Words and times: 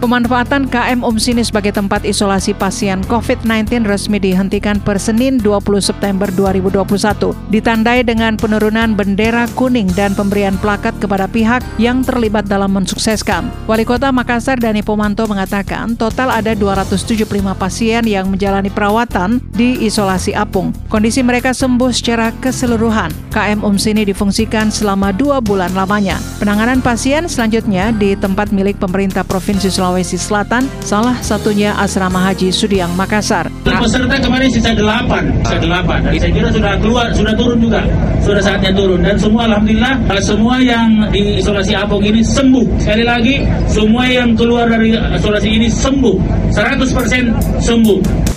Pemanfaatan 0.00 0.64
KM 0.64 1.04
Umsini 1.04 1.44
sebagai 1.44 1.76
tempat 1.76 2.08
isolasi 2.08 2.56
pasien 2.56 3.04
COVID-19 3.04 3.84
resmi 3.84 4.16
dihentikan 4.16 4.80
per 4.80 4.96
Senin 4.96 5.36
20 5.36 5.60
September 5.84 6.24
2021. 6.32 7.36
Ditandai 7.52 8.00
dengan 8.00 8.40
penurunan 8.40 8.96
bendera 8.96 9.44
kuning 9.52 9.92
dan 9.92 10.16
pemberian 10.16 10.56
plakat 10.56 10.96
kepada 11.04 11.28
pihak 11.28 11.60
yang 11.76 12.00
terlibat 12.00 12.48
dalam 12.48 12.72
mensukseskan. 12.72 13.52
Wali 13.68 13.84
Kota 13.84 14.08
Makassar 14.08 14.56
Dani 14.56 14.80
Pomanto 14.80 15.28
mengatakan 15.28 15.92
total 16.00 16.32
ada 16.32 16.56
275 16.56 17.28
pasien 17.60 18.00
yang 18.08 18.32
menjalani 18.32 18.72
perawatan 18.72 19.36
di 19.52 19.84
isolasi 19.84 20.32
apung. 20.32 20.72
Kondisi 20.88 21.20
mereka 21.20 21.52
sembuh 21.52 21.92
secara 21.92 22.32
keseluruhan. 22.40 23.12
KM 23.36 23.60
Umsini 23.60 24.08
difungsikan 24.08 24.72
selama 24.72 25.12
dua 25.12 25.44
bulan 25.44 25.76
lamanya. 25.76 26.16
Penanganan 26.40 26.80
pasien 26.80 27.28
selanjutnya 27.28 27.92
di 27.92 28.16
tempat 28.16 28.48
milik 28.48 28.80
pemerintah 28.80 29.28
Provinsi 29.28 29.68
Sulawesi 29.68 29.89
Sulawesi 29.90 30.22
Selatan, 30.22 30.70
salah 30.86 31.18
satunya 31.18 31.74
Asrama 31.74 32.22
Haji 32.22 32.54
Sudiang 32.54 32.94
Makassar. 32.94 33.50
Peserta 33.66 34.22
kemarin 34.22 34.46
sisa 34.46 34.70
delapan, 34.70 35.34
sisa 35.42 35.58
delapan. 35.58 35.98
Saya 36.14 36.30
kira 36.30 36.46
sudah 36.54 36.78
keluar, 36.78 37.10
sudah 37.10 37.34
turun 37.34 37.58
juga, 37.58 37.82
sudah 38.22 38.38
saatnya 38.38 38.70
turun. 38.70 39.02
Dan 39.02 39.18
semua 39.18 39.50
Alhamdulillah, 39.50 39.98
semua 40.22 40.62
yang 40.62 41.10
di 41.10 41.42
isolasi 41.42 41.74
apung 41.74 42.06
ini 42.06 42.22
sembuh. 42.22 42.70
Sekali 42.78 43.02
lagi, 43.02 43.42
semua 43.66 44.06
yang 44.06 44.38
keluar 44.38 44.70
dari 44.70 44.94
isolasi 44.94 45.58
ini 45.58 45.66
sembuh, 45.66 46.16
100% 46.54 47.58
sembuh. 47.58 48.29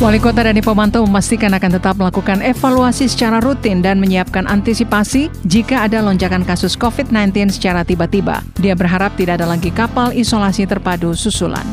Wali 0.00 0.16
Kota 0.16 0.48
Dani 0.48 0.64
Pomanto 0.64 1.04
memastikan 1.04 1.52
akan 1.52 1.76
tetap 1.76 1.92
melakukan 2.00 2.40
evaluasi 2.40 3.04
secara 3.04 3.36
rutin 3.36 3.84
dan 3.84 4.00
menyiapkan 4.00 4.48
antisipasi 4.48 5.28
jika 5.44 5.84
ada 5.84 6.00
lonjakan 6.00 6.40
kasus 6.40 6.72
COVID-19 6.72 7.52
secara 7.52 7.84
tiba-tiba. 7.84 8.40
Dia 8.56 8.72
berharap 8.72 9.12
tidak 9.20 9.44
ada 9.44 9.52
lagi 9.52 9.68
kapal 9.68 10.16
isolasi 10.16 10.64
terpadu 10.64 11.12
susulan. 11.12 11.68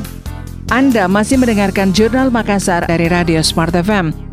Anda 0.67 1.07
masih 1.07 1.39
mendengarkan 1.39 1.95
Jurnal 1.95 2.27
Makassar 2.27 2.83
dari 2.83 3.07
Radio 3.07 3.39
Smart 3.39 3.71
FM. 3.71 4.26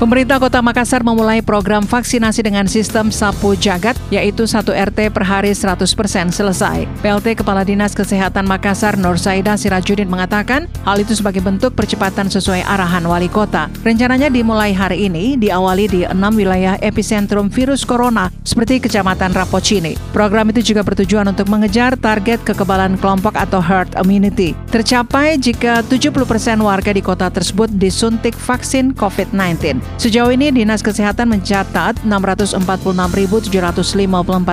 Pemerintah 0.00 0.40
Kota 0.40 0.64
Makassar 0.64 1.04
memulai 1.04 1.44
program 1.44 1.84
vaksinasi 1.84 2.40
dengan 2.40 2.64
sistem 2.64 3.12
sapu 3.12 3.52
jagat, 3.52 4.00
yaitu 4.08 4.48
satu 4.48 4.72
RT 4.72 5.12
per 5.12 5.28
hari 5.28 5.52
100% 5.52 5.84
selesai. 6.32 6.88
PLT 7.04 7.36
Kepala 7.36 7.68
Dinas 7.68 7.92
Kesehatan 7.92 8.48
Makassar 8.48 8.96
Nur 8.96 9.20
Saida 9.20 9.60
Sirajudin 9.60 10.08
mengatakan, 10.08 10.72
hal 10.88 11.04
itu 11.04 11.12
sebagai 11.12 11.44
bentuk 11.44 11.76
percepatan 11.76 12.32
sesuai 12.32 12.64
arahan 12.64 13.04
wali 13.04 13.28
kota. 13.28 13.68
Rencananya 13.84 14.32
dimulai 14.32 14.72
hari 14.72 15.04
ini, 15.04 15.36
diawali 15.36 15.84
di 15.84 16.00
enam 16.08 16.32
wilayah 16.32 16.80
epicentrum 16.80 17.52
virus 17.52 17.84
corona, 17.84 18.32
seperti 18.40 18.80
Kecamatan 18.80 19.36
Rapocini. 19.36 20.00
Program 20.16 20.48
itu 20.48 20.72
juga 20.72 20.80
bertujuan 20.80 21.28
untuk 21.28 21.52
mengejar 21.52 21.92
target 22.00 22.40
kekebalan 22.40 22.96
kelompok 22.96 23.36
atau 23.36 23.60
herd 23.60 23.92
immunity. 24.00 24.56
Tercapai 24.72 25.36
jika 25.36 25.84
70% 25.84 26.24
warga 26.64 26.88
di 26.88 27.04
kota 27.04 27.28
tersebut 27.28 27.68
disuntik 27.76 28.32
vaksin 28.32 28.96
COVID-19. 28.96 29.89
Sejauh 29.96 30.30
ini 30.30 30.52
Dinas 30.52 30.84
Kesehatan 30.84 31.32
mencatat 31.32 32.02
646.754 32.04 33.50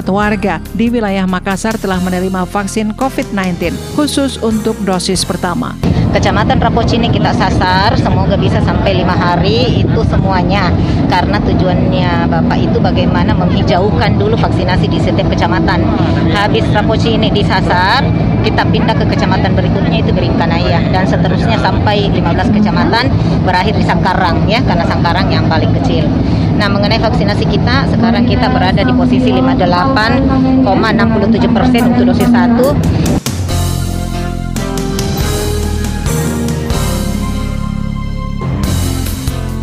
warga 0.09 0.63
di 0.73 0.87
wilayah 0.87 1.27
Makassar 1.27 1.75
telah 1.75 1.99
menerima 1.99 2.47
vaksin 2.47 2.95
COVID-19 2.95 3.75
khusus 3.93 4.39
untuk 4.39 4.79
dosis 4.85 5.21
pertama. 5.27 5.96
Kecamatan 6.17 6.57
Rapocini 6.57 7.13
kita 7.13 7.29
sasar 7.29 7.93
semoga 7.93 8.33
bisa 8.33 8.57
sampai 8.65 8.97
lima 8.97 9.13
hari 9.13 9.85
itu 9.85 10.01
semuanya 10.09 10.73
karena 11.13 11.37
tujuannya 11.37 12.25
Bapak 12.25 12.57
itu 12.57 12.81
bagaimana 12.81 13.37
menghijaukan 13.37 14.17
dulu 14.17 14.33
vaksinasi 14.33 14.89
di 14.89 14.97
setiap 14.97 15.29
kecamatan. 15.29 15.85
Habis 16.33 16.65
Rapocini 16.73 17.29
disasar, 17.29 18.01
kita 18.41 18.65
pindah 18.65 18.97
ke 18.97 19.05
kecamatan 19.13 19.53
berikutnya 19.53 20.01
itu 20.01 20.09
Beringkanaya 20.09 20.89
dan 20.89 21.05
seterusnya 21.05 21.61
sampai 21.61 22.09
15 22.09 22.49
kecamatan 22.49 23.13
berakhir 23.45 23.77
di 23.77 23.85
Sangkarang 23.85 24.49
ya 24.49 24.65
karena 24.65 24.89
Sangkarang 24.89 25.29
yang 25.29 25.45
paling 25.45 25.69
kecil. 25.77 26.09
Nah 26.57 26.65
mengenai 26.65 26.97
vaksinasi 26.97 27.45
kita 27.45 27.93
sekarang 27.93 28.25
kita 28.25 28.49
berada 28.49 28.81
di 28.81 28.89
posisi 28.89 29.29
58,67 29.29 30.65
persen 31.53 31.81
untuk 31.93 32.09
dosis 32.09 32.33
1 32.33 33.16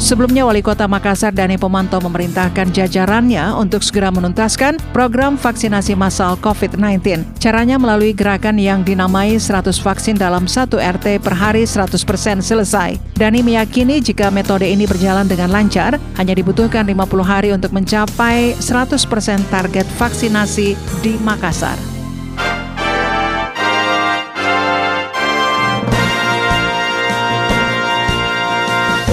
Sebelumnya, 0.05 0.45
Wali 0.45 0.61
Kota 0.61 0.85
Makassar 0.85 1.33
Dani 1.33 1.57
Pomanto 1.57 1.97
memerintahkan 1.97 2.77
jajarannya 2.77 3.57
untuk 3.57 3.81
segera 3.81 4.13
menuntaskan 4.13 4.77
program 4.93 5.41
vaksinasi 5.41 5.97
massal 5.97 6.37
COVID-19. 6.45 7.25
Caranya 7.41 7.81
melalui 7.81 8.13
gerakan 8.13 8.61
yang 8.61 8.85
dinamai 8.85 9.41
100 9.41 9.73
vaksin 9.81 10.21
dalam 10.21 10.45
satu 10.45 10.77
RT 10.77 11.25
per 11.25 11.33
hari 11.33 11.65
100% 11.65 12.45
selesai. 12.45 13.01
Dani 13.17 13.41
meyakini 13.41 14.05
jika 14.05 14.29
metode 14.29 14.69
ini 14.69 14.85
berjalan 14.85 15.25
dengan 15.25 15.49
lancar, 15.49 15.97
hanya 16.21 16.37
dibutuhkan 16.37 16.85
50 16.85 17.25
hari 17.25 17.57
untuk 17.57 17.73
mencapai 17.73 18.61
100% 18.61 19.09
target 19.49 19.89
vaksinasi 19.97 20.77
di 21.01 21.17
Makassar. 21.25 21.94